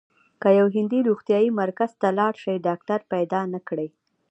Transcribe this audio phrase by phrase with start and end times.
[0.41, 3.87] که یو هندی روغتیايي مرکز ته لاړ شي ډاکټر پیدا نه کړي.